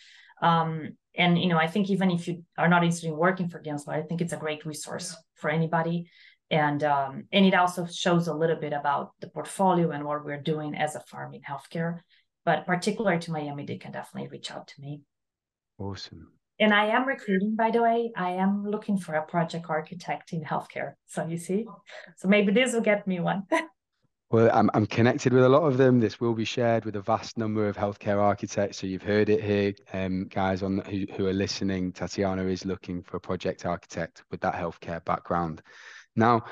[0.42, 3.62] Um, and you know, I think even if you are not interested in working for
[3.62, 6.10] Gensler, I think it's a great resource for anybody.
[6.50, 10.42] And um, and it also shows a little bit about the portfolio and what we're
[10.42, 12.00] doing as a firm in healthcare.
[12.44, 15.02] But particular to Miami, they can definitely reach out to me.
[15.78, 18.12] Awesome and I am recruiting, by the way.
[18.14, 20.94] I am looking for a project architect in healthcare.
[21.06, 21.66] So you see,
[22.16, 23.46] so maybe this will get me one.
[24.30, 25.98] well, I'm I'm connected with a lot of them.
[25.98, 28.78] This will be shared with a vast number of healthcare architects.
[28.78, 31.92] So you've heard it here, um, guys on who, who are listening.
[31.92, 35.62] Tatiana is looking for a project architect with that healthcare background.
[36.14, 36.44] Now,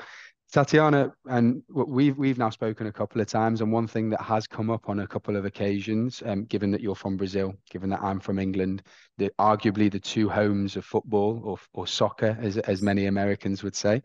[0.51, 4.47] Tatiana, and we've we've now spoken a couple of times, and one thing that has
[4.47, 8.01] come up on a couple of occasions, um, given that you're from Brazil, given that
[8.01, 8.81] I'm from England,
[9.19, 13.75] that arguably the two homes of football or or soccer, as as many Americans would
[13.75, 14.01] say.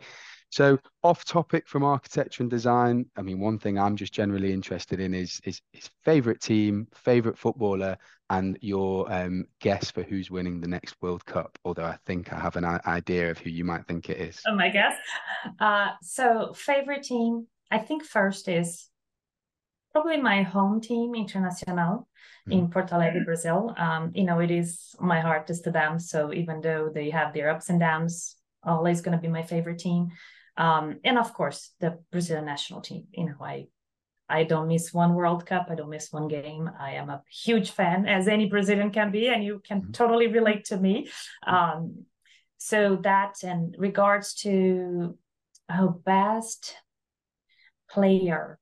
[0.54, 5.00] So, off topic from architecture and design, I mean, one thing I'm just generally interested
[5.00, 7.98] in is is, is favorite team, favorite footballer,
[8.30, 11.58] and your um, guess for who's winning the next World Cup.
[11.64, 14.40] Although I think I have an idea of who you might think it is.
[14.46, 14.94] Oh my guess.
[15.58, 18.88] Uh, so favorite team, I think first is
[19.90, 22.04] probably my home team, Internacional,
[22.48, 22.52] mm.
[22.52, 23.74] in Porto Alegre, Brazil.
[23.76, 25.98] Um, you know, it is my heart is to them.
[25.98, 29.80] So even though they have their ups and downs, always going to be my favorite
[29.80, 30.12] team.
[30.56, 33.06] Um, and of course, the Brazilian national team.
[33.12, 33.66] You know, I
[34.28, 35.66] I don't miss one World Cup.
[35.70, 36.70] I don't miss one game.
[36.78, 39.92] I am a huge fan, as any Brazilian can be, and you can mm-hmm.
[39.92, 41.08] totally relate to me.
[41.46, 42.04] Um,
[42.58, 45.18] so that, and regards to
[45.68, 46.76] our best
[47.90, 48.58] player,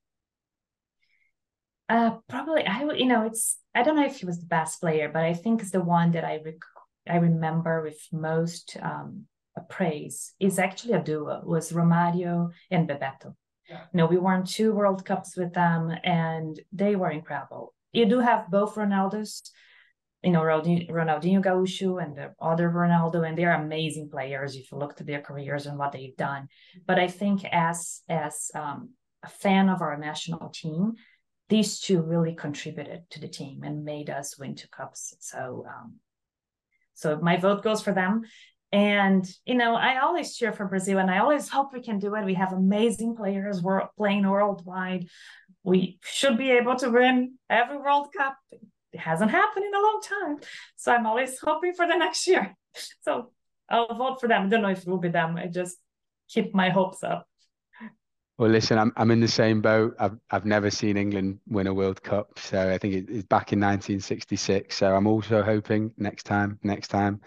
[1.88, 5.10] uh, probably I you know it's I don't know if he was the best player,
[5.12, 9.26] but I think it's the one that I rec- I remember with most um,
[9.60, 11.42] praise is actually a duo.
[11.44, 13.34] Was Romario and Bebeto
[13.72, 17.74] you know, we won two World Cups with them and they were incredible.
[17.92, 19.50] You do have both Ronaldos,
[20.22, 24.96] you know, Ronaldinho Gaúcho and the other Ronaldo, and they're amazing players if you look
[24.96, 26.48] to their careers and what they've done.
[26.86, 28.90] But I think as as um,
[29.22, 30.94] a fan of our national team,
[31.48, 35.14] these two really contributed to the team and made us win two cups.
[35.20, 35.96] So um,
[36.94, 38.22] so my vote goes for them.
[38.72, 42.14] And you know, I always cheer for Brazil, and I always hope we can do
[42.14, 42.24] it.
[42.24, 43.60] We have amazing players.
[43.62, 45.08] We're playing worldwide.
[45.62, 48.36] We should be able to win every World Cup.
[48.50, 50.38] It hasn't happened in a long time,
[50.76, 52.56] so I'm always hoping for the next year.
[53.02, 53.32] So
[53.68, 54.46] I'll vote for them.
[54.46, 55.36] I don't know if it will be them.
[55.36, 55.76] I just
[56.26, 57.26] keep my hopes up.
[58.38, 59.94] Well, listen, I'm I'm in the same boat.
[59.98, 63.60] I've I've never seen England win a World Cup, so I think it's back in
[63.60, 64.74] 1966.
[64.74, 67.20] So I'm also hoping next time, next time.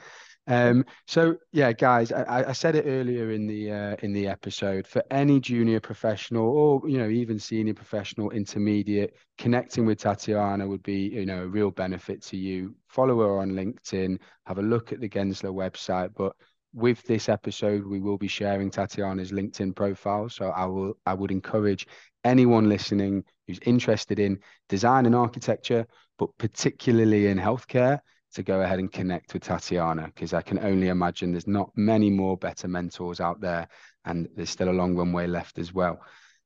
[0.48, 4.86] Um, so yeah, guys, I, I said it earlier in the uh, in the episode.
[4.86, 10.84] For any junior professional or you know even senior professional, intermediate, connecting with Tatiana would
[10.84, 12.76] be you know a real benefit to you.
[12.90, 14.20] Follow her on LinkedIn.
[14.46, 16.10] Have a look at the Gensler website.
[16.16, 16.36] But
[16.74, 20.30] with this episode, we will be sharing Tatiana's LinkedIn profile.
[20.30, 21.88] So I will I would encourage
[22.24, 24.40] anyone listening who's interested in
[24.70, 25.88] design and architecture,
[26.20, 28.00] but particularly in healthcare
[28.36, 32.10] to go ahead and connect with Tatiana because I can only imagine there's not many
[32.10, 33.68] more better mentors out there
[34.06, 36.02] and there's still a long runway left as well.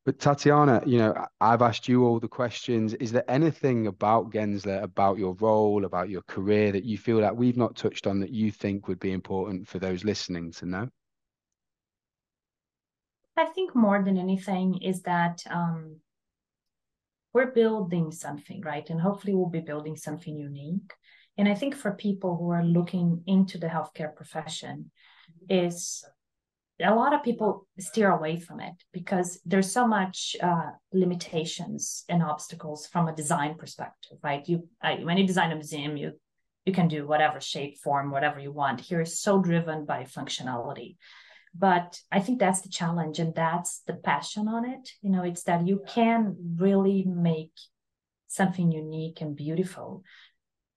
[0.05, 2.93] But Tatiana, you know, I've asked you all the questions.
[2.95, 7.35] Is there anything about Gensler, about your role, about your career that you feel that
[7.35, 10.89] we've not touched on that you think would be important for those listening to know?
[13.35, 15.97] I think more than anything is that um,
[17.33, 18.89] we're building something, right?
[18.89, 20.93] And hopefully we'll be building something unique.
[21.39, 24.91] And I think for people who are looking into the healthcare profession,
[25.49, 26.03] is
[26.81, 32.21] a lot of people steer away from it because there's so much uh, limitations and
[32.23, 34.47] obstacles from a design perspective, right?
[34.47, 34.67] You
[35.01, 36.11] when you design a museum, you
[36.65, 38.81] you can do whatever shape, form, whatever you want.
[38.81, 40.97] Here is so driven by functionality.
[41.55, 44.89] But I think that's the challenge and that's the passion on it.
[45.01, 47.53] You know, it's that you can really make
[48.27, 50.03] something unique and beautiful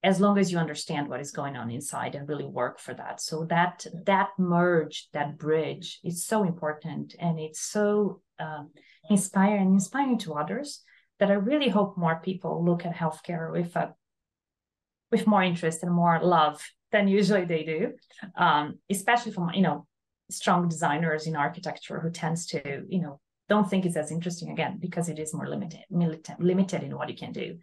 [0.05, 3.20] as long as you understand what is going on inside and really work for that.
[3.20, 8.70] So that that merge that bridge is so important and it's so um,
[9.09, 10.82] inspiring inspiring to others
[11.18, 13.94] that i really hope more people look at healthcare with a
[15.11, 17.92] with more interest and more love than usually they do
[18.36, 19.86] um, especially from you know
[20.30, 24.78] strong designers in architecture who tends to you know don't think it's as interesting again
[24.80, 27.59] because it is more limited limited in what you can do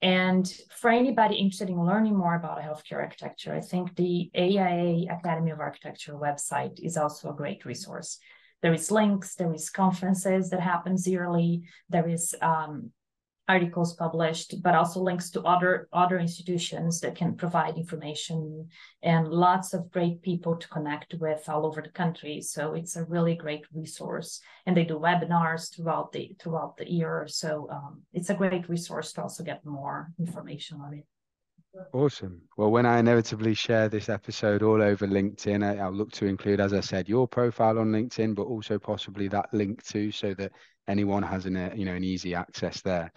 [0.00, 0.46] and
[0.76, 5.60] for anybody interested in learning more about healthcare architecture, I think the AIA Academy of
[5.60, 8.18] Architecture website is also a great resource.
[8.62, 12.92] There is links, there is conferences that happens yearly, there is um,
[13.48, 18.68] articles published, but also links to other other institutions that can provide information
[19.02, 22.40] and lots of great people to connect with all over the country.
[22.42, 27.26] So it's a really great resource, and they do webinars throughout the throughout the year.
[27.28, 31.06] So um, it's a great resource to also get more information on it.
[31.92, 32.40] Awesome.
[32.56, 36.60] Well, when I inevitably share this episode all over LinkedIn, I, will look to include,
[36.60, 40.52] as I said, your profile on LinkedIn, but also possibly that link too, so that
[40.88, 43.12] anyone has an, you know, an easy access there.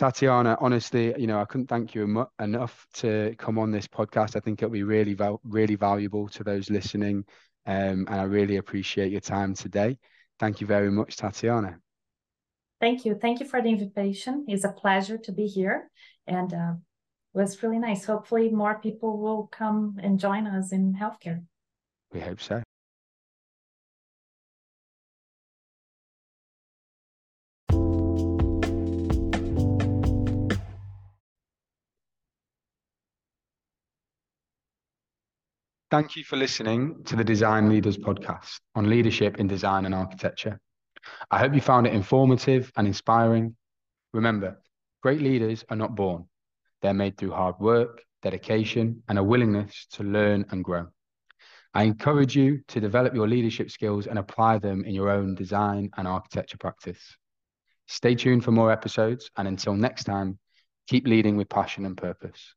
[0.00, 4.34] Tatiana, honestly, you know, I couldn't thank you enough to come on this podcast.
[4.34, 7.26] I think it'll be really, really valuable to those listening.
[7.66, 9.98] Um, and I really appreciate your time today.
[10.38, 11.80] Thank you very much, Tatiana.
[12.80, 13.14] Thank you.
[13.14, 14.46] Thank you for the invitation.
[14.48, 15.90] It's a pleasure to be here.
[16.26, 16.72] And uh,
[17.34, 18.06] it was really nice.
[18.06, 21.44] Hopefully, more people will come and join us in healthcare.
[22.10, 22.62] We hope so.
[35.90, 40.60] Thank you for listening to the Design Leaders podcast on leadership in design and architecture.
[41.32, 43.56] I hope you found it informative and inspiring.
[44.12, 44.62] Remember,
[45.02, 46.26] great leaders are not born,
[46.80, 50.86] they're made through hard work, dedication, and a willingness to learn and grow.
[51.74, 55.90] I encourage you to develop your leadership skills and apply them in your own design
[55.96, 57.16] and architecture practice.
[57.88, 60.38] Stay tuned for more episodes, and until next time,
[60.86, 62.54] keep leading with passion and purpose.